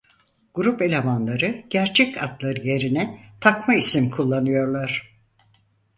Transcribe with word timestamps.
Grup 0.53 0.81
elemanları 0.81 1.63
gerçek 1.69 2.23
adları 2.23 2.67
yerine 2.67 3.19
takma 3.41 3.75
isim 3.75 4.09
kullanıyorlar. 4.09 5.17